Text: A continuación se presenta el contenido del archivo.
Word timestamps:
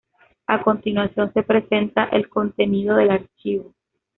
A 0.47 0.63
continuación 0.63 1.31
se 1.31 1.43
presenta 1.43 2.05
el 2.05 2.27
contenido 2.27 2.95
del 2.95 3.11
archivo. 3.11 3.71